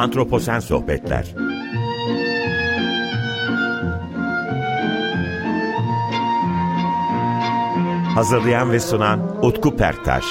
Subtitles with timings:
[0.00, 1.34] Antroposen Sohbetler
[8.14, 10.24] Hazırlayan ve sunan Utku Perktaş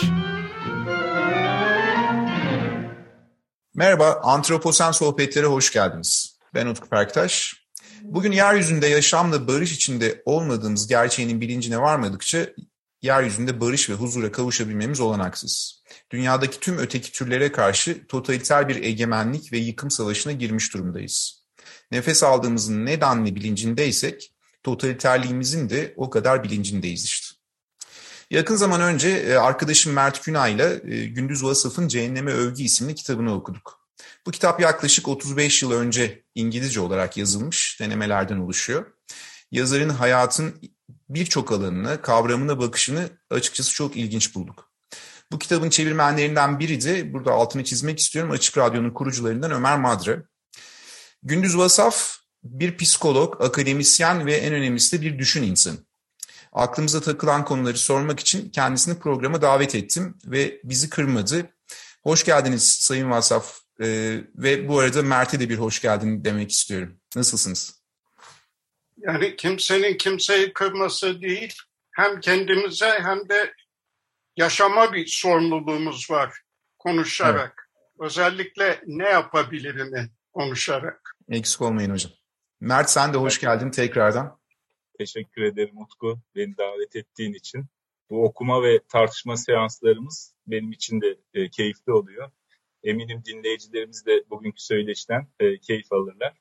[3.75, 6.39] Merhaba, Antroposen Sohbetlere hoş geldiniz.
[6.53, 7.55] Ben Utku Perktaş.
[8.01, 12.47] Bugün yeryüzünde yaşamla barış içinde olmadığımız gerçeğinin bilincine varmadıkça
[13.01, 15.78] yeryüzünde barış ve huzura kavuşabilmemiz olanaksız.
[16.11, 21.45] Dünyadaki tüm öteki türlere karşı totaliter bir egemenlik ve yıkım savaşına girmiş durumdayız.
[21.91, 24.33] Nefes aldığımızın ne denli bilincindeysek,
[24.63, 27.39] totaliterliğimizin de o kadar bilincindeyiz işte.
[28.31, 33.35] Yakın zaman önce e, arkadaşım Mert Günay ile e, Gündüz Vasıf'ın Cehenneme Övgü isimli kitabını
[33.35, 33.79] okuduk.
[34.25, 38.85] Bu kitap yaklaşık 35 yıl önce İngilizce olarak yazılmış denemelerden oluşuyor.
[39.51, 40.61] Yazarın hayatın
[41.09, 44.68] birçok alanına, kavramına bakışını açıkçası çok ilginç bulduk.
[45.31, 50.23] Bu kitabın çevirmenlerinden biri de burada altını çizmek istiyorum Açık Radyo'nun kurucularından Ömer Madre.
[51.23, 55.77] Gündüz Vasaf bir psikolog, akademisyen ve en önemlisi de bir düşün insanı.
[56.51, 61.49] Aklımıza takılan konuları sormak için kendisini programa davet ettim ve bizi kırmadı.
[62.03, 66.99] Hoş geldiniz Sayın Vasaf ee, ve bu arada Mert'e de bir hoş geldin demek istiyorum.
[67.15, 67.81] Nasılsınız?
[68.97, 71.53] Yani kimsenin kimseyi kırması değil,
[71.91, 73.53] hem kendimize hem de
[74.39, 76.41] yaşama bir sorumluluğumuz var
[76.77, 77.69] konuşarak.
[77.69, 78.09] Evet.
[78.09, 81.15] Özellikle ne yapabilirim konuşarak.
[81.29, 82.11] Eksik olmayın hocam.
[82.59, 84.39] Mert sen de hoş geldin tekrardan.
[84.97, 87.65] Teşekkür ederim Utku beni davet ettiğin için.
[88.09, 92.31] Bu okuma ve tartışma seanslarımız benim için de e, keyifli oluyor.
[92.83, 96.33] Eminim dinleyicilerimiz de bugünkü söyleşten e, keyif alırlar.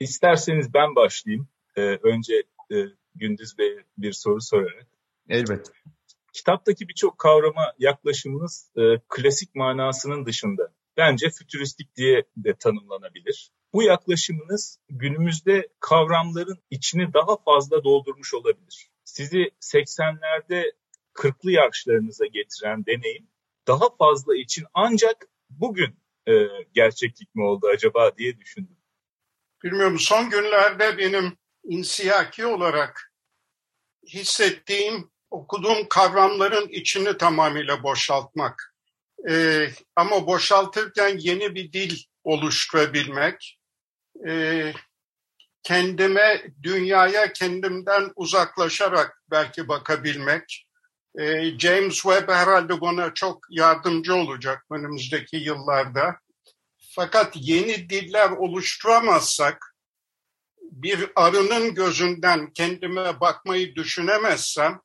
[0.00, 1.48] İsterseniz ben başlayayım.
[1.76, 2.34] E, önce
[2.72, 2.76] e,
[3.14, 4.86] Gündüz Bey'e bir soru sorarak.
[5.28, 5.72] Elbette.
[6.36, 10.72] Kitaptaki birçok kavrama yaklaşımınız e, klasik manasının dışında.
[10.96, 13.50] Bence fütüristik diye de tanımlanabilir.
[13.72, 18.90] Bu yaklaşımınız günümüzde kavramların içini daha fazla doldurmuş olabilir.
[19.04, 20.72] Sizi 80'lerde
[21.14, 23.28] 40'lı yaşlarınıza getiren deneyim
[23.66, 25.98] daha fazla için ancak bugün
[26.28, 26.32] e,
[26.72, 28.76] gerçeklik mi oldu acaba diye düşündüm.
[29.64, 33.12] Bilmiyorum son günlerde benim insiyaki olarak
[34.06, 38.74] hissettiğim okuduğum kavramların içini tamamıyla boşaltmak.
[39.30, 43.58] Ee, ama boşaltırken yeni bir dil oluşturabilmek,
[44.28, 44.72] e,
[45.62, 50.66] kendime, dünyaya kendimden uzaklaşarak belki bakabilmek.
[51.18, 56.16] E, James Webb herhalde bana çok yardımcı olacak önümüzdeki yıllarda.
[56.94, 59.76] Fakat yeni diller oluşturamazsak,
[60.62, 64.80] bir arının gözünden kendime bakmayı düşünemezsem,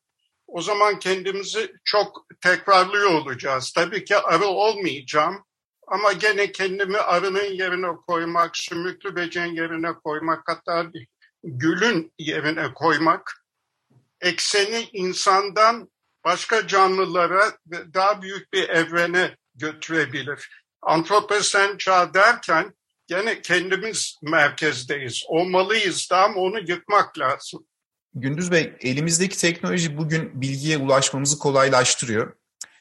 [0.52, 3.72] o zaman kendimizi çok tekrarlıyor olacağız.
[3.72, 5.44] Tabii ki arı olmayacağım
[5.86, 10.86] ama gene kendimi arının yerine koymak, sümüklü böceğin yerine koymak, hatta
[11.44, 13.44] gülün yerine koymak,
[14.20, 15.90] ekseni insandan
[16.24, 20.64] başka canlılara ve daha büyük bir evrene götürebilir.
[20.82, 22.74] Antroposen çağ derken
[23.06, 25.24] gene kendimiz merkezdeyiz.
[25.28, 27.66] Olmalıyız da ama onu yıkmak lazım.
[28.14, 32.32] Gündüz Bey, elimizdeki teknoloji bugün bilgiye ulaşmamızı kolaylaştırıyor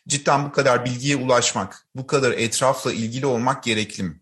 [0.07, 4.21] cidden bu kadar bilgiye ulaşmak, bu kadar etrafla ilgili olmak gerekli mi?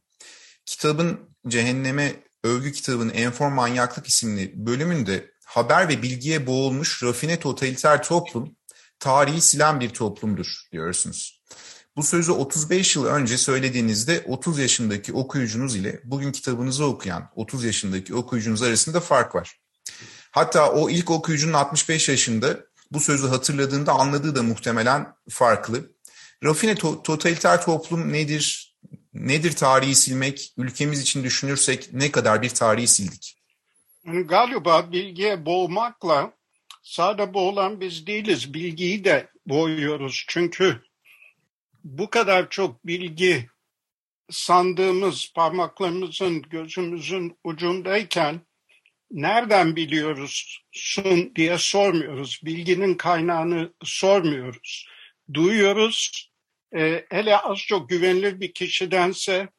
[0.66, 8.56] Kitabın Cehenneme Övgü kitabının Enform Manyaklık isimli bölümünde haber ve bilgiye boğulmuş rafine totaliter toplum
[9.00, 11.42] tarihi silen bir toplumdur diyorsunuz.
[11.96, 18.16] Bu sözü 35 yıl önce söylediğinizde 30 yaşındaki okuyucunuz ile bugün kitabınızı okuyan 30 yaşındaki
[18.16, 19.60] okuyucunuz arasında fark var.
[20.32, 22.60] Hatta o ilk okuyucunun 65 yaşında
[22.92, 25.92] bu sözü hatırladığında anladığı da muhtemelen farklı.
[26.44, 28.76] Rafine to- totaliter toplum nedir?
[29.14, 30.54] Nedir tarihi silmek?
[30.58, 33.36] Ülkemiz için düşünürsek ne kadar bir tarihi sildik?
[34.26, 36.34] Galiba bilgiye boğmakla
[36.84, 38.54] sade boğulan biz değiliz.
[38.54, 40.26] Bilgiyi de boğuyoruz.
[40.28, 40.82] Çünkü
[41.84, 43.50] bu kadar çok bilgi
[44.30, 48.42] sandığımız parmaklarımızın, gözümüzün ucundayken
[49.12, 52.42] nereden biliyoruz sun diye sormuyoruz.
[52.46, 54.88] Bilginin kaynağını sormuyoruz.
[55.34, 56.30] Duyuyoruz.
[56.76, 59.50] E, hele az çok güvenilir bir kişidense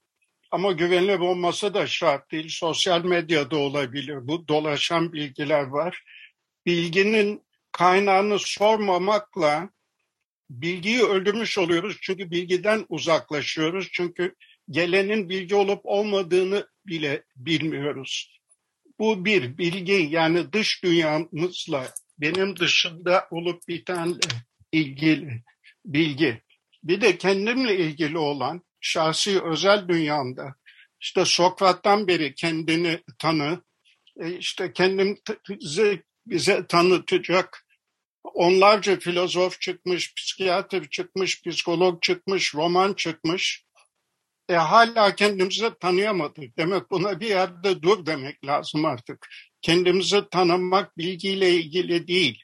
[0.50, 2.48] ama güvenilir olması da şart değil.
[2.48, 4.28] Sosyal medyada olabilir.
[4.28, 6.02] Bu dolaşan bilgiler var.
[6.66, 7.42] Bilginin
[7.72, 9.70] kaynağını sormamakla
[10.50, 11.96] bilgiyi öldürmüş oluyoruz.
[12.00, 13.88] Çünkü bilgiden uzaklaşıyoruz.
[13.92, 14.34] Çünkü
[14.70, 18.39] gelenin bilgi olup olmadığını bile bilmiyoruz.
[19.00, 24.20] Bu bir bilgi yani dış dünyamızla benim dışında olup bitenle
[24.72, 25.42] ilgili
[25.84, 26.42] bilgi.
[26.84, 30.54] Bir de kendimle ilgili olan şahsi özel dünyamda
[31.00, 33.62] işte Sokrat'tan beri kendini tanı,
[34.20, 37.66] e, işte kendimizi bize tanıtacak
[38.24, 43.64] onlarca filozof çıkmış, psikiyatr çıkmış, psikolog çıkmış, roman çıkmış.
[44.50, 46.56] E, hala kendimizi tanıyamadık.
[46.56, 49.26] Demek buna bir yerde dur demek lazım artık.
[49.62, 52.42] Kendimizi tanımak bilgiyle ilgili değil.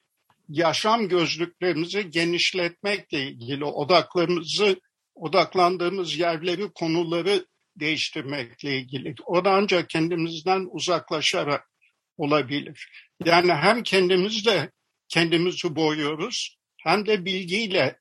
[0.48, 4.80] Yaşam gözlüklerimizi genişletmekle ilgili odaklarımızı,
[5.14, 9.14] odaklandığımız yerleri, konuları değiştirmekle ilgili.
[9.24, 11.70] O da ancak kendimizden uzaklaşarak
[12.16, 12.88] olabilir.
[13.24, 14.70] Yani hem kendimizle
[15.08, 17.98] kendimizi boyuyoruz hem de bilgiyle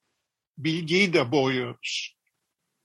[0.58, 2.15] bilgiyi de boyuyoruz.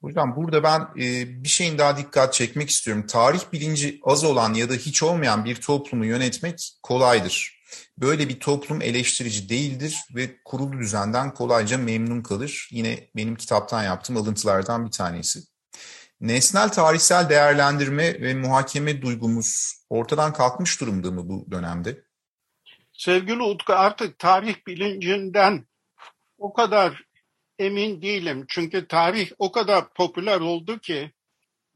[0.01, 3.07] Hocam burada ben e, bir şeyin daha dikkat çekmek istiyorum.
[3.07, 7.61] Tarih bilinci az olan ya da hiç olmayan bir toplumu yönetmek kolaydır.
[7.97, 12.69] Böyle bir toplum eleştirici değildir ve kurulu düzenden kolayca memnun kalır.
[12.71, 15.39] Yine benim kitaptan yaptığım alıntılardan bir tanesi.
[16.21, 22.03] Nesnel tarihsel değerlendirme ve muhakeme duygumuz ortadan kalkmış durumda mı bu dönemde?
[22.93, 25.65] Sevgili Utku artık tarih bilincinden
[26.37, 27.10] o kadar
[27.61, 28.45] emin değilim.
[28.49, 31.11] Çünkü tarih o kadar popüler oldu ki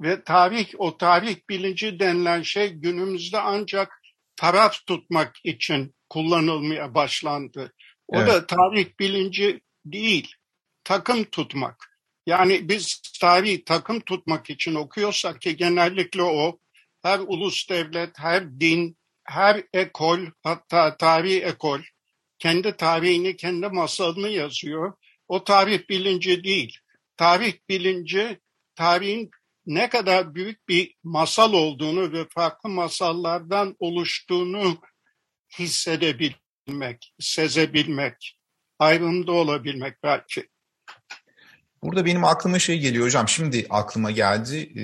[0.02, 4.02] ve tarih o tarih bilinci denilen şey günümüzde ancak
[4.36, 7.74] taraf tutmak için kullanılmaya başlandı.
[8.08, 8.28] O evet.
[8.28, 10.36] da tarih bilinci değil,
[10.84, 11.92] takım tutmak.
[12.26, 16.60] Yani biz tarihi takım tutmak için okuyorsak ki genellikle o
[17.04, 21.80] her ulus devlet, her din, her ekol hatta tarihi ekol
[22.40, 24.94] kendi tarihini, kendi masalını yazıyor.
[25.28, 26.78] O tarih bilinci değil.
[27.18, 28.40] Tarih bilinci
[28.76, 29.32] tarihin
[29.66, 34.82] ne kadar büyük bir masal olduğunu ve farklı masallardan oluştuğunu
[35.60, 38.40] hissedebilmek, sezebilmek,
[38.80, 40.48] ayrımda olabilmek belki.
[41.84, 43.28] Burada benim aklıma şey geliyor hocam.
[43.28, 44.80] Şimdi aklıma geldi.
[44.80, 44.84] Ee,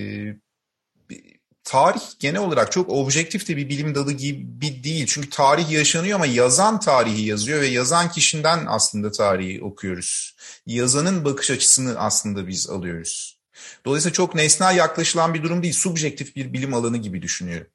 [1.63, 5.06] tarih genel olarak çok objektif de bir bilim dalı gibi değil.
[5.08, 10.36] Çünkü tarih yaşanıyor ama yazan tarihi yazıyor ve yazan kişiden aslında tarihi okuyoruz.
[10.66, 13.42] Yazanın bakış açısını aslında biz alıyoruz.
[13.86, 15.74] Dolayısıyla çok nesnel yaklaşılan bir durum değil.
[15.74, 17.68] Subjektif bir bilim alanı gibi düşünüyorum.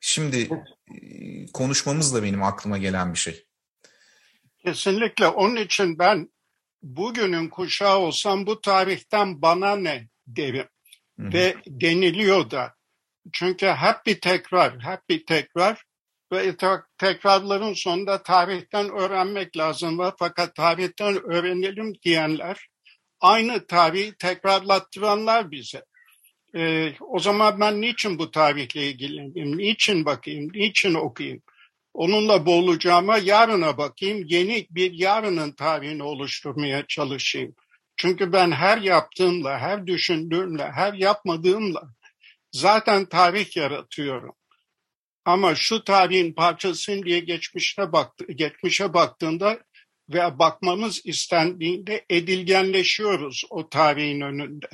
[0.00, 0.48] Şimdi
[0.94, 3.44] e, konuşmamızla benim aklıma gelen bir şey.
[4.64, 5.28] Kesinlikle.
[5.28, 6.28] Onun için ben
[6.82, 10.66] bugünün kuşağı olsam bu tarihten bana ne derim.
[11.20, 11.32] Hı hı.
[11.32, 12.73] Ve deniliyor da.
[13.32, 15.84] Çünkü hep bir tekrar, hep bir tekrar
[16.32, 16.56] ve
[16.98, 19.98] tekrarların sonunda tarihten öğrenmek lazım.
[19.98, 22.68] Ve fakat tarihten öğrenelim diyenler
[23.20, 25.84] aynı tarihi tekrarlattıranlar bize.
[26.56, 31.42] Ee, o zaman ben niçin bu tarihle ilgileneyim, niçin bakayım, niçin okuyayım?
[31.94, 37.54] Onunla boğulacağıma yarına bakayım, yeni bir yarının tarihini oluşturmaya çalışayım.
[37.96, 41.82] Çünkü ben her yaptığımla, her düşündüğümle, her yapmadığımla
[42.54, 44.34] zaten tarih yaratıyorum.
[45.24, 49.58] Ama şu tarihin parçasın diye geçmişe, baktı, geçmişe baktığında
[50.08, 54.68] ve bakmamız istendiğinde edilgenleşiyoruz o tarihin önünde.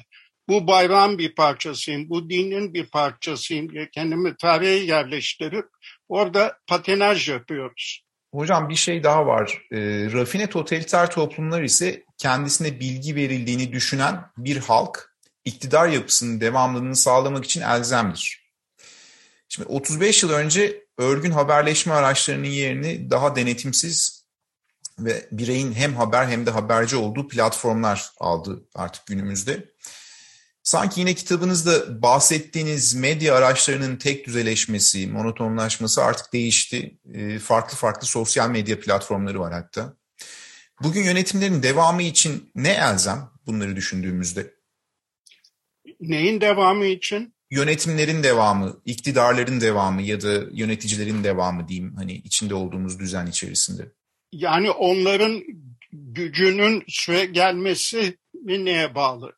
[0.49, 5.67] Bu bayram bir parçasıyım, bu dinin bir parçasıyım diye kendimi tarihe yerleştirip
[6.11, 8.05] Orada patinaj yapıyoruz.
[8.35, 9.62] Hocam bir şey daha var.
[9.73, 9.79] E,
[10.12, 15.10] rafine totaliter toplumlar ise kendisine bilgi verildiğini düşünen bir halk
[15.45, 18.53] iktidar yapısının devamlılığını sağlamak için elzemdir.
[19.49, 24.25] Şimdi 35 yıl önce örgün haberleşme araçlarının yerini daha denetimsiz
[24.99, 29.71] ve bireyin hem haber hem de haberci olduğu platformlar aldı artık günümüzde.
[30.62, 36.99] Sanki yine kitabınızda bahsettiğiniz medya araçlarının tek düzeleşmesi, monotonlaşması artık değişti.
[37.14, 39.97] Ee, farklı farklı sosyal medya platformları var hatta.
[40.83, 44.60] Bugün yönetimlerin devamı için ne elzem bunları düşündüğümüzde?
[46.00, 47.35] Neyin devamı için?
[47.50, 53.92] Yönetimlerin devamı, iktidarların devamı ya da yöneticilerin devamı diyeyim hani içinde olduğumuz düzen içerisinde.
[54.33, 55.42] Yani onların
[55.92, 59.33] gücünün süre gelmesi mi neye bağlı?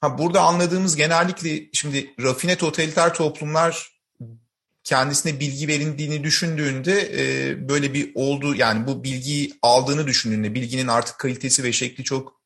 [0.00, 3.90] Ha, burada anladığımız genellikle şimdi rafine totaliter toplumlar
[4.84, 11.18] kendisine bilgi verildiğini düşündüğünde e, böyle bir oldu yani bu bilgiyi aldığını düşündüğünde bilginin artık
[11.18, 12.39] kalitesi ve şekli çok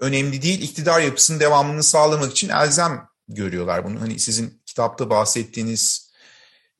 [0.00, 0.62] önemli değil.
[0.62, 4.00] İktidar yapısının devamını sağlamak için elzem görüyorlar bunu.
[4.00, 6.12] Hani sizin kitapta bahsettiğiniz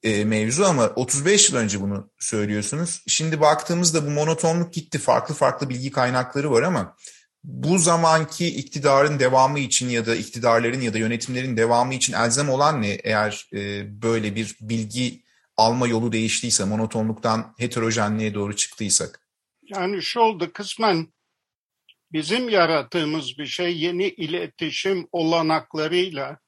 [0.03, 3.03] e, mevzu ama 35 yıl önce bunu söylüyorsunuz.
[3.07, 4.99] Şimdi baktığımızda bu monotonluk gitti.
[4.99, 6.97] Farklı farklı bilgi kaynakları var ama
[7.45, 12.83] bu zamanki iktidarın devamı için ya da iktidarların ya da yönetimlerin devamı için elzem olan
[12.83, 12.89] ne?
[12.89, 15.25] Eğer e, böyle bir bilgi
[15.57, 19.21] alma yolu değiştiyse, monotonluktan heterojenliğe doğru çıktıysak.
[19.63, 21.14] Yani şu oldu kısmen
[22.15, 26.39] bizim yarattığımız bir şey yeni iletişim olanaklarıyla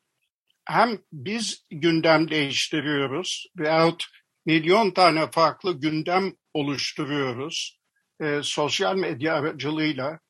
[0.65, 4.05] hem biz gündem değiştiriyoruz veyahut
[4.47, 7.79] milyon tane farklı gündem oluşturuyoruz
[8.21, 10.21] e, sosyal medya aracılığıyla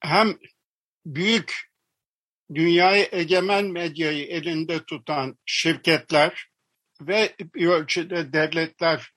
[0.00, 0.38] hem
[1.06, 1.70] büyük
[2.54, 6.48] dünyayı egemen medyayı elinde tutan şirketler
[7.00, 9.12] ve bir ölçüde devletler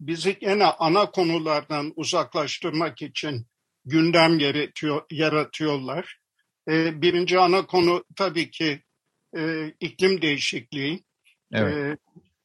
[0.00, 3.46] bizi yine ana konulardan uzaklaştırmak için
[3.84, 6.18] gündem yaratıyor, yaratıyorlar.
[6.68, 8.82] E, birinci ana konu tabii ki
[9.36, 11.04] e, iklim değişikliği.
[11.52, 11.76] Evet.
[11.76, 11.96] E,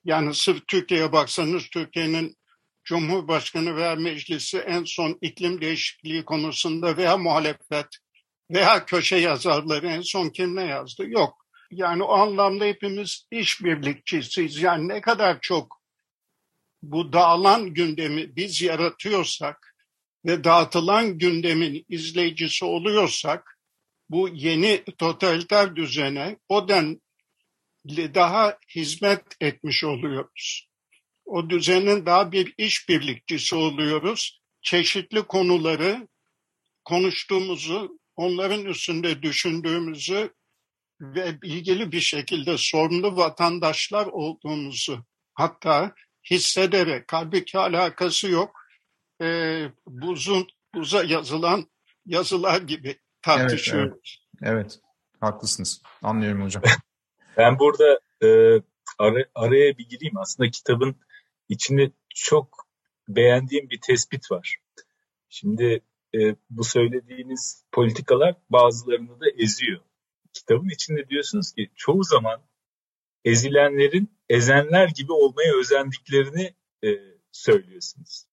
[0.05, 2.37] yani sırf Türkiye'ye baksanız Türkiye'nin
[2.83, 7.87] Cumhurbaşkanı veya meclisi en son iklim değişikliği konusunda veya muhalefet
[8.51, 11.09] veya köşe yazarları en son kim ne yazdı?
[11.09, 11.45] Yok.
[11.71, 14.61] Yani o anlamda hepimiz işbirlikçisiyiz.
[14.61, 15.81] Yani ne kadar çok
[16.81, 19.75] bu dağılan gündemi biz yaratıyorsak
[20.25, 23.59] ve dağıtılan gündemin izleyicisi oluyorsak
[24.09, 30.67] bu yeni totaliter düzene o denli daha hizmet etmiş oluyoruz.
[31.25, 34.41] O düzenin daha bir işbirlikçisi oluyoruz.
[34.61, 36.07] Çeşitli konuları
[36.85, 40.33] konuştuğumuzu, onların üstünde düşündüğümüzü
[41.01, 45.95] ve ilgili bir şekilde sorumlu vatandaşlar olduğumuzu hatta
[46.31, 48.66] hissederek, halbuki alakası yok,
[49.21, 49.27] e,
[49.87, 51.67] buzun buza yazılan
[52.05, 54.27] yazılar gibi tartışıyoruz.
[54.41, 54.65] Evet, evet.
[54.65, 54.79] evet.
[55.19, 55.81] haklısınız.
[56.01, 56.63] Anlıyorum hocam.
[57.37, 58.27] ben burada e,
[58.99, 60.17] ara, araya bir gireyim.
[60.17, 60.95] Aslında kitabın
[61.49, 62.67] içinde çok
[63.07, 64.57] beğendiğim bir tespit var.
[65.29, 65.81] Şimdi
[66.15, 69.81] e, bu söylediğiniz politikalar bazılarını da eziyor.
[70.33, 72.41] Kitabın içinde diyorsunuz ki çoğu zaman
[73.25, 76.87] ezilenlerin ezenler gibi olmaya özendiklerini e,
[77.31, 78.25] söylüyorsunuz.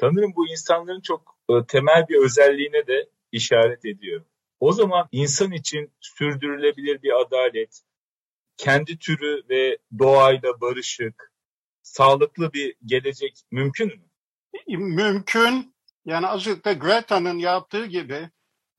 [0.00, 4.24] Sanırım bu insanların çok e, temel bir özelliğine de işaret ediyor.
[4.60, 7.82] O zaman insan için sürdürülebilir bir adalet,
[8.56, 11.32] kendi türü ve doğayla barışık,
[11.82, 14.02] sağlıklı bir gelecek mümkün mü?
[14.68, 15.74] Mümkün.
[16.04, 18.30] Yani azıcık da Greta'nın yaptığı gibi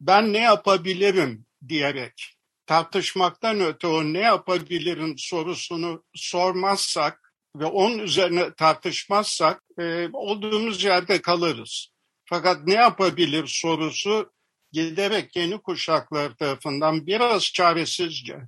[0.01, 7.26] ben ne yapabilirim diyerek tartışmaktan öte o ne yapabilirim sorusunu sormazsak
[7.59, 11.89] ve onun üzerine tartışmazsak e, olduğumuz yerde kalırız.
[12.25, 14.31] Fakat ne yapabilir sorusu
[14.71, 18.39] giderek yeni kuşaklar tarafından biraz çaresizce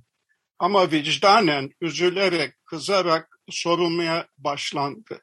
[0.58, 5.22] ama vicdanen üzülerek, kızarak sorulmaya başlandı.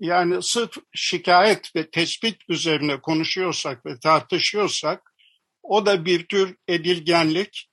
[0.00, 5.14] Yani sırf şikayet ve tespit üzerine konuşuyorsak ve tartışıyorsak
[5.62, 7.70] o da bir tür edilgenlik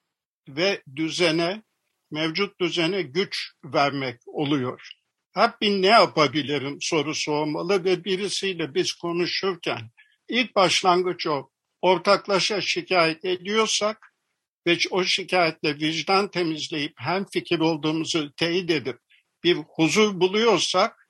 [0.49, 1.63] ve düzene,
[2.11, 4.98] mevcut düzene güç vermek oluyor.
[5.61, 9.91] Bir ne yapabilirim sorusu olmalı ve birisiyle biz konuşurken
[10.27, 11.49] ilk başlangıç o.
[11.81, 14.13] Ortaklaşa şikayet ediyorsak
[14.67, 18.99] ve o şikayetle vicdan temizleyip hem fikir olduğumuzu teyit edip
[19.43, 21.09] bir huzur buluyorsak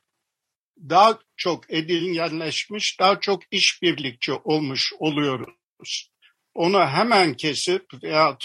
[0.78, 6.12] daha çok edilgenleşmiş, daha çok işbirlikçi olmuş oluyoruz.
[6.54, 8.38] Onu hemen kesip veya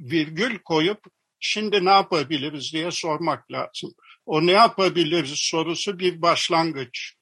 [0.00, 1.04] virgül koyup
[1.40, 3.94] şimdi ne yapabiliriz diye sormak lazım.
[4.28, 7.14] O ne yapabiliriz sorusu bir başlangıç.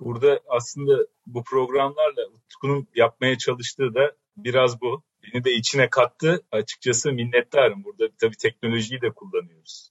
[0.00, 5.02] Burada aslında bu programlarla Utku'nun yapmaya çalıştığı da biraz bu.
[5.22, 6.44] Beni de içine kattı.
[6.52, 7.84] Açıkçası minnettarım.
[7.84, 9.90] Burada tabii teknolojiyi de kullanıyoruz.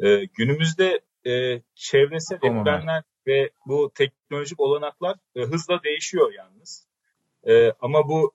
[0.00, 2.58] Ee, günümüzde e, çevresel tamam.
[2.58, 6.86] etmenler ve bu teknolojik olanaklar e, hızla değişiyor yalnız.
[7.48, 8.34] E, ama bu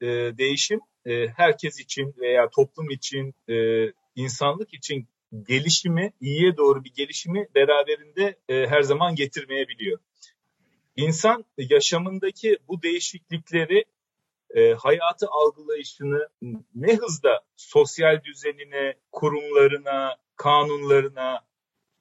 [0.00, 0.06] e,
[0.38, 5.08] değişim e, herkes için veya toplum için, e, insanlık için
[5.42, 9.98] gelişimi, iyiye doğru bir gelişimi beraberinde e, her zaman getirmeyebiliyor.
[10.96, 13.84] İnsan yaşamındaki bu değişiklikleri
[14.54, 16.28] e, hayatı algılayışını
[16.74, 21.40] ne hızda sosyal düzenine, kurumlarına, kanunlarına,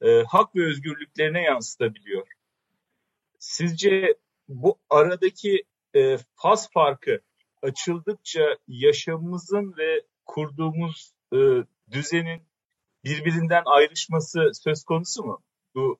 [0.01, 2.27] e, hak ve özgürlüklerine yansıtabiliyor.
[3.39, 4.15] Sizce
[4.47, 5.63] bu aradaki
[5.95, 7.21] e, faz farkı
[7.61, 11.37] açıldıkça yaşamımızın ve kurduğumuz e,
[11.91, 12.41] düzenin
[13.05, 15.41] birbirinden ayrışması söz konusu mu?
[15.75, 16.00] Bu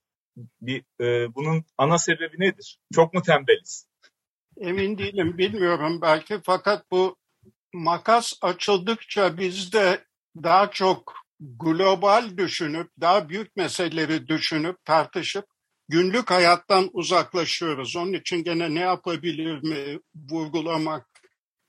[0.62, 2.79] bir e, bunun ana sebebi nedir?
[2.93, 3.88] Çok mu tembeliz?
[4.57, 7.17] Emin değilim, bilmiyorum belki fakat bu
[7.74, 10.03] makas açıldıkça bizde
[10.43, 15.45] daha çok global düşünüp, daha büyük meseleleri düşünüp, tartışıp
[15.89, 17.95] günlük hayattan uzaklaşıyoruz.
[17.95, 21.07] Onun için gene ne yapabilir mi vurgulamak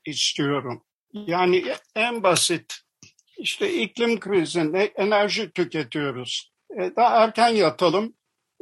[0.05, 0.83] istiyorum.
[1.13, 1.65] Yani
[1.95, 2.84] en basit
[3.37, 6.51] işte iklim krizinde enerji tüketiyoruz.
[6.79, 8.13] E, daha erken yatalım,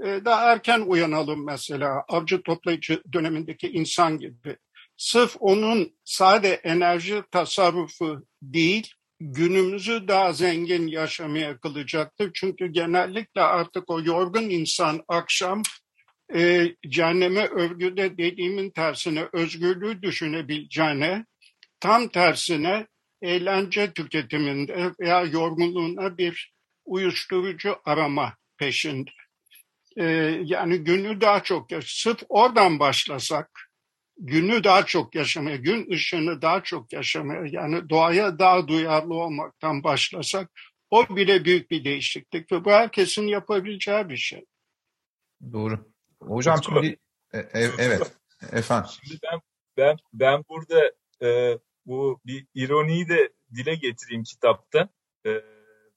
[0.03, 4.58] e, daha erken uyanalım mesela avcı toplayıcı dönemindeki insan gibi.
[4.98, 12.32] Sırf onun sade enerji tasarrufu değil, günümüzü daha zengin yaşamaya kılacaktır.
[12.34, 15.62] Çünkü genellikle artık o yorgun insan akşam
[16.36, 21.25] e, cehenneme övgüde dediğimin tersine özgürlüğü düşünebileceğine,
[21.80, 22.88] tam tersine
[23.24, 26.53] eğlence tüketiminde veya yorgunluğuna bir
[26.86, 29.12] uyuşturucu arama peşinde.
[29.98, 30.03] Ee,
[30.44, 33.50] yani günü daha çok sırf oradan başlasak
[34.18, 40.51] günü daha çok yaşamaya, gün ışığını daha çok yaşamaya yani doğaya daha duyarlı olmaktan başlasak
[40.89, 44.46] o bile büyük bir değişiklik ve bu herkesin yapabileceği bir şey.
[45.53, 45.94] Doğru.
[46.22, 46.98] Hocam şimdi
[47.34, 48.13] e, e, evet
[48.51, 48.89] efendim.
[49.03, 49.39] Şimdi ben
[49.77, 54.90] ben ben burada e, bu bir ironiyi de dile getireyim kitapta.
[55.25, 55.30] E,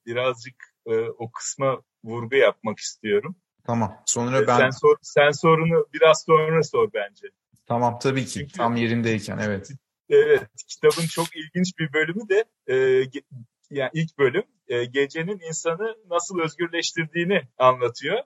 [0.07, 0.55] birazcık
[0.87, 3.37] e, o kısma vurgu yapmak istiyorum.
[3.67, 4.03] Tamam.
[4.07, 4.59] Sonra ben...
[4.59, 7.29] Sen, sor, sen sorunu biraz sonra sor bence.
[7.67, 8.31] Tamam tabii ki.
[8.31, 9.71] Çünkü, Tam yerindeyken evet.
[10.09, 10.49] Evet.
[10.69, 12.77] Kitabın çok ilginç bir bölümü de e,
[13.71, 18.19] yani ilk bölüm e, gecenin insanı nasıl özgürleştirdiğini anlatıyor.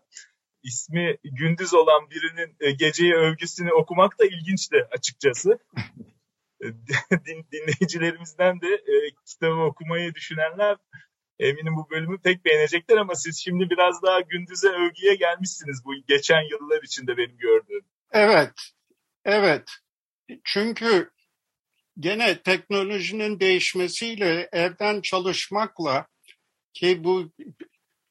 [0.63, 5.59] İsmi gündüz olan birinin e, geceye övgüsünü okumak da ilginçti açıkçası.
[7.27, 8.95] Din, dinleyicilerimizden de e,
[9.27, 10.77] kitabı okumayı düşünenler
[11.41, 16.43] Eminim bu bölümü pek beğenecekler ama siz şimdi biraz daha gündüze övgüye gelmişsiniz bu geçen
[16.51, 17.85] yıllar içinde benim gördüğüm.
[18.13, 18.53] Evet,
[19.25, 19.71] evet.
[20.45, 21.11] Çünkü
[21.99, 26.07] gene teknolojinin değişmesiyle evden çalışmakla
[26.73, 27.33] ki bu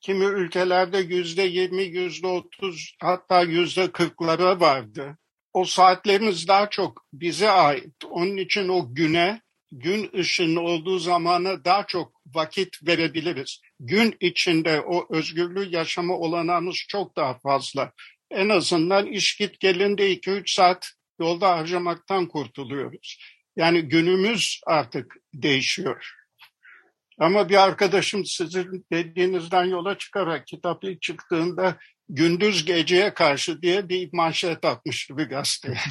[0.02, 5.18] kimi ülkelerde yüzde yirmi, yüzde otuz hatta yüzde kırklara vardı.
[5.60, 7.94] O saatlerimiz daha çok bize ait.
[8.10, 13.62] Onun için o güne, gün ışığının olduğu zamana daha çok vakit verebiliriz.
[13.80, 17.92] Gün içinde o özgürlüğü yaşama olanağımız çok daha fazla.
[18.32, 23.20] En azından iş git gelinde 2-3 saat yolda harcamaktan kurtuluyoruz.
[23.56, 26.14] Yani günümüz artık değişiyor.
[27.18, 31.78] Ama bir arkadaşım sizin dediğinizden yola çıkarak kitap ilk çıktığında
[32.10, 35.78] gündüz geceye karşı diye bir manşet atmıştı bir gazeteye.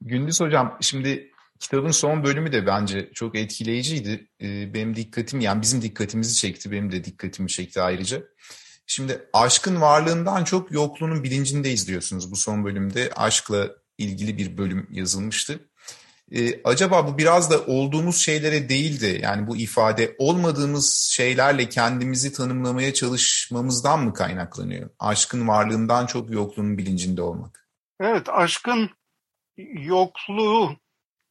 [0.00, 1.30] Gündüz hocam şimdi
[1.60, 4.28] Kitabın son bölümü de bence çok etkileyiciydi.
[4.42, 6.70] Ee, benim dikkatim yani bizim dikkatimizi çekti.
[6.70, 8.22] Benim de dikkatimi çekti ayrıca.
[8.86, 13.10] Şimdi aşkın varlığından çok yokluğunun bilincinde izliyorsunuz bu son bölümde.
[13.16, 15.69] Aşkla ilgili bir bölüm yazılmıştı.
[16.32, 22.32] Ee, acaba bu biraz da olduğumuz şeylere değil de yani bu ifade olmadığımız şeylerle kendimizi
[22.32, 24.90] tanımlamaya çalışmamızdan mı kaynaklanıyor?
[24.98, 27.68] Aşkın varlığından çok yokluğunun bilincinde olmak.
[28.00, 28.90] Evet aşkın
[29.72, 30.76] yokluğu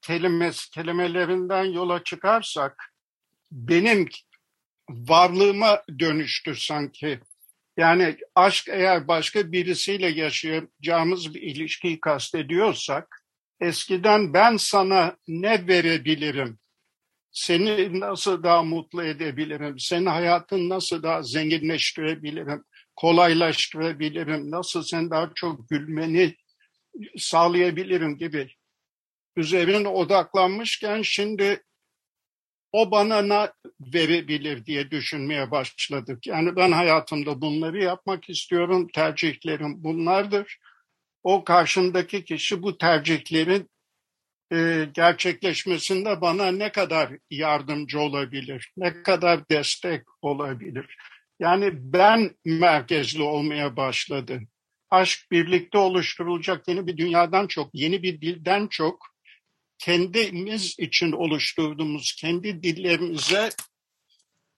[0.02, 2.94] kelimesi, kelimelerinden yola çıkarsak
[3.52, 4.10] benim
[4.90, 7.20] varlığıma dönüştü sanki.
[7.78, 13.18] Yani aşk eğer başka birisiyle yaşayacağımız bir ilişkiyi kastediyorsak
[13.62, 16.60] eskiden ben sana ne verebilirim?
[17.32, 19.80] Seni nasıl daha mutlu edebilirim?
[19.80, 22.63] Senin hayatını nasıl daha zenginleştirebilirim?
[22.95, 24.52] Kolaylaştırabilirim?
[24.52, 26.36] Nasıl sen daha çok gülmeni
[27.17, 28.50] sağlayabilirim gibi
[29.36, 31.63] üzerine odaklanmışken şimdi
[32.72, 36.28] o bana ne verebilir diye düşünmeye başladık.
[36.28, 40.58] Yani ben hayatımda bunları yapmak istiyorum, tercihlerim bunlardır.
[41.30, 43.70] O karşımdaki kişi bu tercihlerin
[44.54, 50.96] e, gerçekleşmesinde bana ne kadar yardımcı olabilir, ne kadar destek olabilir.
[51.39, 54.39] Yani ben merkezli olmaya başladı.
[54.89, 59.08] Aşk birlikte oluşturulacak yeni bir dünyadan çok, yeni bir dilden çok
[59.78, 63.50] kendimiz için oluşturduğumuz kendi dillerimize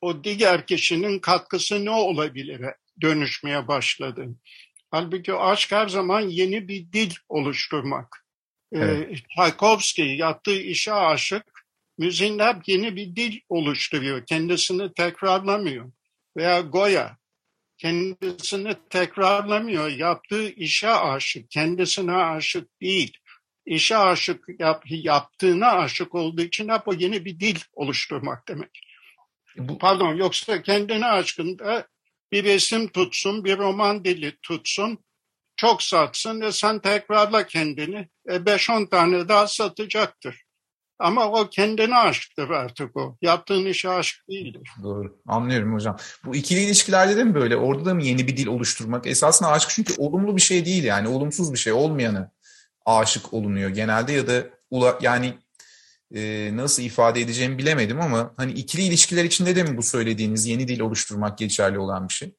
[0.01, 2.61] o diğer kişinin katkısı ne olabilir
[3.01, 4.27] dönüşmeye başladı.
[4.91, 8.25] Halbuki aşk her zaman yeni bir dil oluşturmak.
[8.73, 9.11] Ee, evet.
[9.11, 11.65] Ee, Tchaikovsky yaptığı işe aşık,
[11.97, 14.25] müziğin hep yeni bir dil oluşturuyor.
[14.25, 15.91] Kendisini tekrarlamıyor.
[16.37, 17.17] Veya Goya
[17.77, 19.89] kendisini tekrarlamıyor.
[19.89, 23.17] Yaptığı işe aşık, kendisine aşık değil
[23.65, 28.81] işe aşık yap, yaptığına aşık olduğu için hep o yeni bir dil oluşturmak demek.
[29.57, 29.77] Bu...
[29.77, 31.87] Pardon yoksa kendine aşkında
[32.31, 34.97] bir resim tutsun, bir roman dili tutsun,
[35.55, 38.09] çok satsın ve sen tekrarla kendini.
[38.29, 40.43] E 5-10 tane daha satacaktır.
[40.99, 43.17] Ama o kendine aşktır artık o.
[43.21, 44.69] Yaptığın işe aşık değildir.
[44.83, 45.17] Doğru.
[45.27, 45.97] Anlıyorum hocam.
[46.25, 47.57] Bu ikili ilişkilerde de mi böyle?
[47.57, 49.07] Orada da mı yeni bir dil oluşturmak?
[49.07, 51.07] Esasında aşk çünkü olumlu bir şey değil yani.
[51.07, 51.73] Olumsuz bir şey.
[51.73, 52.31] Olmayanı
[52.85, 54.49] aşık olunuyor genelde ya da
[55.01, 55.33] yani
[56.15, 60.67] e, nasıl ifade edeceğimi bilemedim ama hani ikili ilişkiler içinde de mi bu söylediğiniz yeni
[60.67, 62.35] dil oluşturmak geçerli olan bir şey?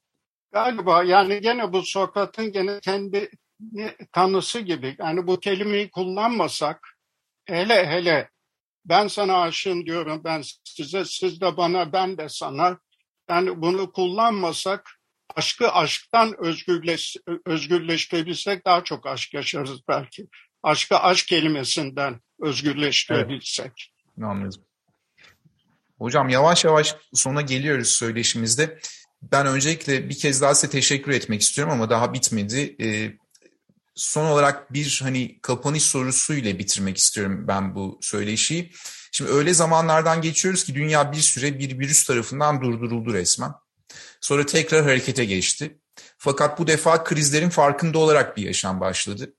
[0.53, 3.31] Galiba yani gene bu Sokrat'ın gene kendi
[4.13, 6.89] tanısı gibi yani bu kelimeyi kullanmasak
[7.45, 8.31] hele hele
[8.85, 12.79] Ben sana aşığım diyorum ben size, siz de bana, ben de sana.
[13.31, 14.91] Yani bunu kullanmasak
[15.37, 20.27] aşkı aşktan özgürleş, özgürleştirebilsek daha çok aşk yaşarız belki.
[20.63, 23.93] Aşkı aşk kelimesinden özgürleştirebilsek.
[24.19, 24.29] Evet.
[24.29, 24.63] Anladım.
[25.99, 28.79] Hocam yavaş yavaş sona geliyoruz söyleşimizde.
[29.23, 32.77] Ben öncelikle bir kez daha size teşekkür etmek istiyorum ama daha bitmedi.
[32.81, 33.13] Ee,
[33.95, 38.73] son olarak bir hani kapanış sorusuyla bitirmek istiyorum ben bu söyleşiyi.
[39.13, 43.53] Şimdi öyle zamanlardan geçiyoruz ki dünya bir süre bir virüs tarafından durduruldu resmen.
[44.21, 45.79] Sonra tekrar harekete geçti.
[46.19, 49.35] Fakat bu defa krizlerin farkında olarak bir yaşam başladı.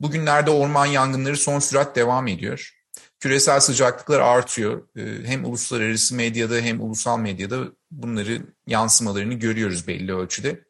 [0.00, 2.74] Bugünlerde orman yangınları son sürat devam ediyor.
[3.20, 4.88] Küresel sıcaklıklar artıyor.
[4.96, 10.60] Ee, hem uluslararası medyada hem ulusal medyada bunları yansımalarını görüyoruz belli ölçüde.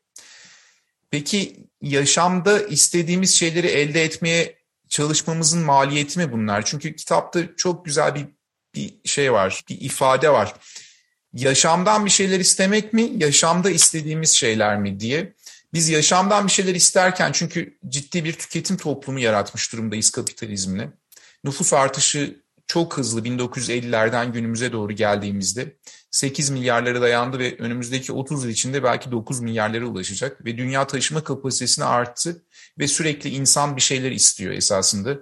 [1.10, 4.58] Peki yaşamda istediğimiz şeyleri elde etmeye
[4.88, 6.64] çalışmamızın maliyeti mi bunlar?
[6.64, 8.26] Çünkü kitapta çok güzel bir,
[8.74, 10.54] bir şey var, bir ifade var.
[11.32, 15.34] Yaşamdan bir şeyler istemek mi, yaşamda istediğimiz şeyler mi diye.
[15.74, 20.90] Biz yaşamdan bir şeyler isterken çünkü ciddi bir tüketim toplumu yaratmış durumdayız kapitalizmle.
[21.44, 25.76] Nüfus artışı çok hızlı 1950'lerden günümüze doğru geldiğimizde
[26.10, 31.24] 8 milyarlara dayandı ve önümüzdeki 30 yıl içinde belki 9 milyarlara ulaşacak ve dünya taşıma
[31.24, 32.42] kapasitesine arttı
[32.78, 35.18] ve sürekli insan bir şeyler istiyor esasında.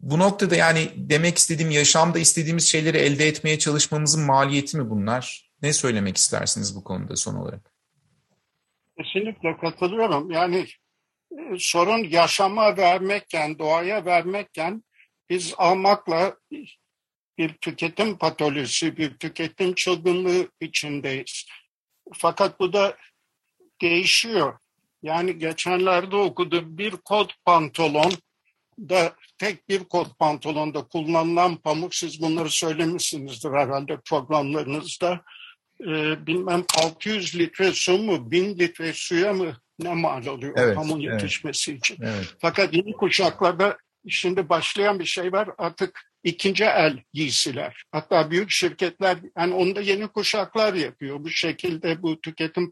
[0.00, 5.50] Bu noktada yani demek istediğim yaşamda istediğimiz şeyleri elde etmeye çalışmamızın maliyeti mi bunlar?
[5.62, 7.77] Ne söylemek istersiniz bu konuda son olarak?
[8.98, 10.30] Kesinlikle katılıyorum.
[10.30, 10.66] Yani
[11.30, 14.82] e, sorun yaşama vermekken, doğaya vermekken
[15.30, 16.36] biz almakla
[17.38, 21.46] bir tüketim patolojisi, bir tüketim çılgınlığı içindeyiz.
[22.12, 22.96] Fakat bu da
[23.80, 24.58] değişiyor.
[25.02, 28.12] Yani geçenlerde okudum bir kot pantolon
[28.78, 35.20] da tek bir kot pantolonda kullanılan pamuk siz bunları söylemişsinizdir herhalde programlarınızda.
[35.86, 41.70] Ee, bilmem 600 litre su mu 1000 litre suya mı ne mal oluyor evet, yetişmesi
[41.70, 41.98] evet, için.
[42.02, 42.34] Evet.
[42.40, 47.82] Fakat yeni kuşaklarda şimdi başlayan bir şey var artık ikinci el giysiler.
[47.92, 51.24] Hatta büyük şirketler yani onda yeni kuşaklar yapıyor.
[51.24, 52.70] Bu şekilde bu tüketim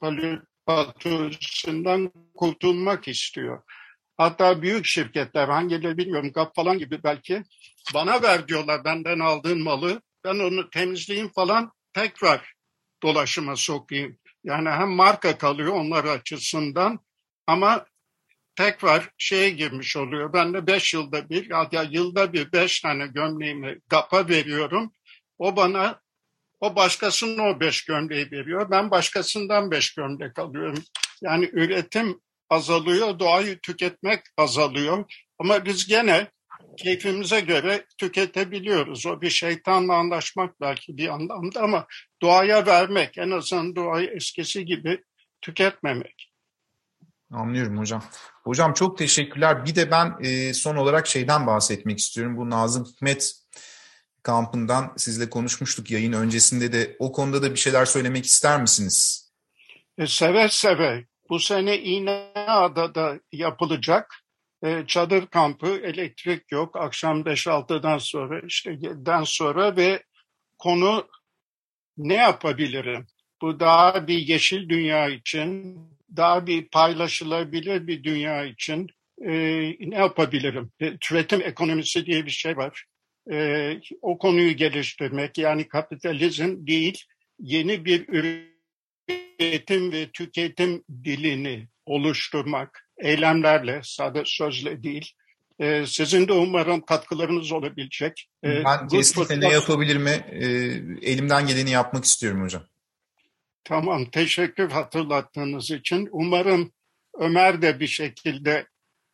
[0.66, 3.62] patolojisinden kurtulmak istiyor.
[4.16, 7.42] Hatta büyük şirketler hangileri bilmiyorum GAP falan gibi belki
[7.94, 10.02] bana ver diyorlar benden aldığın malı.
[10.24, 12.55] Ben onu temizleyeyim falan tekrar
[13.02, 14.18] dolaşıma sokayım.
[14.44, 17.00] Yani hem marka kalıyor onlar açısından
[17.46, 17.86] ama
[18.56, 20.32] tekrar şeye girmiş oluyor.
[20.32, 24.92] Ben de beş yılda bir ya da yılda bir beş tane gömleğimi GAP'a veriyorum.
[25.38, 26.00] O bana
[26.60, 28.70] o başkasının o beş gömleği veriyor.
[28.70, 30.84] Ben başkasından beş gömlek alıyorum.
[31.22, 35.04] Yani üretim azalıyor, doğayı tüketmek azalıyor.
[35.38, 36.30] Ama biz gene
[36.76, 39.06] keyfimize göre tüketebiliyoruz.
[39.06, 41.86] O bir şeytanla anlaşmak belki bir anlamda ama
[42.22, 45.02] doğaya vermek, en azından doğayı eskisi gibi
[45.40, 46.32] tüketmemek.
[47.32, 48.04] Anlıyorum hocam.
[48.44, 49.64] Hocam çok teşekkürler.
[49.64, 52.36] Bir de ben e, son olarak şeyden bahsetmek istiyorum.
[52.36, 53.34] Bu Nazım Hikmet
[54.22, 56.96] kampından sizle konuşmuştuk yayın öncesinde de.
[56.98, 59.30] O konuda da bir şeyler söylemek ister misiniz?
[59.98, 61.04] E, seve seve.
[61.30, 64.14] Bu sene İğneada'da yapılacak
[64.66, 66.76] e, çadır kampı, elektrik yok.
[66.76, 70.02] Akşam 5-6'dan sonra işte 7'den sonra ve
[70.58, 71.08] konu
[71.96, 73.06] ne yapabilirim?
[73.42, 75.78] Bu daha bir yeşil dünya için,
[76.16, 78.86] daha bir paylaşılabilir bir dünya için
[79.22, 79.32] e,
[79.90, 80.70] ne yapabilirim?
[80.80, 82.84] E, türetim ekonomisi diye bir şey var.
[83.32, 87.04] E, o konuyu geliştirmek yani kapitalizm değil,
[87.38, 95.12] yeni bir üretim ve tüketim dilini oluşturmak eylemlerle, sadece sözle değil.
[95.58, 98.28] E, sizin de umarım katkılarınız olabilecek.
[98.44, 100.06] E, ben kesinlikle ne yapabilirim?
[100.06, 100.16] E,
[101.10, 102.62] elimden geleni yapmak istiyorum hocam.
[103.64, 106.08] Tamam, teşekkür hatırlattığınız için.
[106.12, 106.72] Umarım
[107.18, 108.66] Ömer de bir şekilde,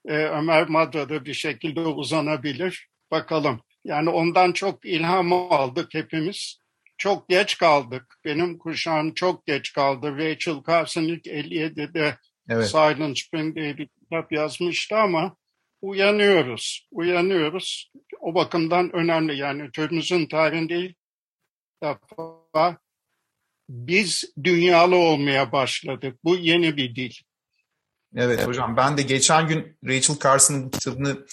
[0.09, 2.89] e, Ömer Madra'da bir şekilde uzanabilir.
[3.11, 3.61] Bakalım.
[3.85, 6.59] Yani ondan çok ilham aldık hepimiz.
[6.99, 8.15] Çok geç kaldık.
[8.25, 10.17] Benim kuşağım çok geç kaldı.
[10.19, 12.17] Rachel Carson ilk 57'de
[12.53, 12.69] evet.
[12.69, 15.37] Silent Spring diye bir kitap yazmıştı ama
[15.83, 16.89] uyanıyoruz.
[16.91, 17.93] Uyanıyoruz.
[18.21, 19.37] O bakımdan önemli.
[19.37, 20.97] Yani türümüzün tarihinde ilk
[21.83, 22.79] defa
[23.69, 26.19] biz dünyalı olmaya başladık.
[26.25, 27.13] Bu yeni bir dil.
[28.17, 31.27] Evet hocam ben de geçen gün Rachel Carson'ın kitabını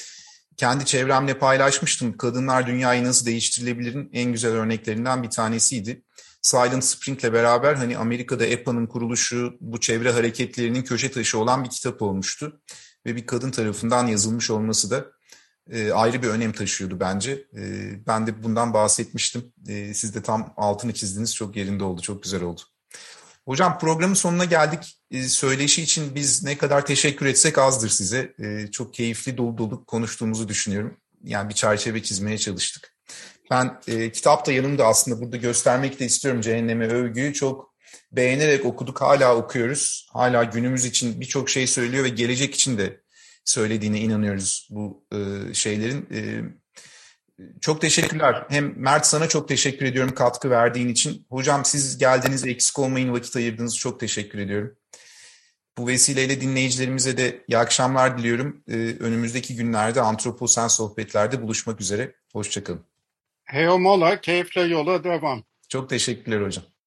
[0.58, 2.18] kendi çevremle paylaşmıştım.
[2.18, 6.02] Kadınlar Dünyayı Nasıl Değiştirilebilir'in en güzel örneklerinden bir tanesiydi.
[6.42, 12.02] Silent Spring'le beraber hani Amerika'da EPA'nın kuruluşu, bu çevre hareketlerinin köşe taşı olan bir kitap
[12.02, 12.62] olmuştu.
[13.06, 15.06] Ve bir kadın tarafından yazılmış olması da
[15.72, 17.32] e, ayrı bir önem taşıyordu bence.
[17.58, 19.54] E, ben de bundan bahsetmiştim.
[19.68, 21.36] E, siz de tam altını çizdiniz.
[21.36, 22.02] Çok yerinde oldu.
[22.02, 22.62] Çok güzel oldu.
[23.46, 25.02] Hocam programın sonuna geldik.
[25.12, 28.34] E, söyleşi için biz ne kadar teşekkür etsek azdır size.
[28.40, 30.98] E, çok keyifli dolu dolu konuştuğumuzu düşünüyorum.
[31.24, 32.99] Yani bir çerçeve çizmeye çalıştık.
[33.50, 37.34] Ben e, kitap da yanımda aslında burada göstermek de istiyorum Cehenneme Övgü'yü.
[37.34, 37.76] Çok
[38.12, 39.02] beğenerek okuduk.
[39.02, 40.08] Hala okuyoruz.
[40.14, 43.02] Hala günümüz için birçok şey söylüyor ve gelecek için de
[43.46, 46.08] söylediğine inanıyoruz bu e, şeylerin.
[46.14, 46.42] E,
[47.62, 48.46] çok teşekkürler.
[48.50, 51.26] Hem Mert sana çok teşekkür ediyorum katkı verdiğin için.
[51.30, 53.78] Hocam siz geldiniz eksik olmayın vakit ayırdınız.
[53.78, 54.76] Çok teşekkür ediyorum.
[55.78, 58.64] Bu vesileyle dinleyicilerimize de iyi akşamlar diliyorum.
[58.68, 62.16] Ee, önümüzdeki günlerde Antroposen Sohbetler'de buluşmak üzere.
[62.34, 62.89] Hoşçakalın.
[63.52, 65.44] Heomola, keyifle yola devam.
[65.70, 66.64] Çok teşekkürler hocam.